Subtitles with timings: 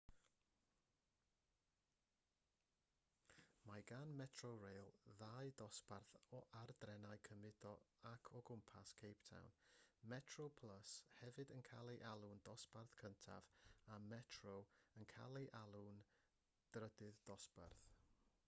[3.67, 4.87] mae gan metrorail
[5.19, 6.15] ddau ddosbarth
[6.61, 9.53] ar drenau cymudo yn ac o gwmpas cape town:
[10.15, 13.53] metroplus hefyd yn cael ei alw'n ddosbarth cyntaf
[13.93, 14.57] a metro
[14.99, 16.03] yn cael ei alw'n
[16.79, 17.89] drydydd dosbarth